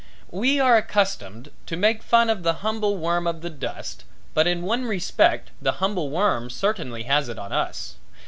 [0.31, 4.63] We are accustomed to make fun of the humble worm of the dust but in
[4.63, 7.97] one respect the humble worm certainly has it on us.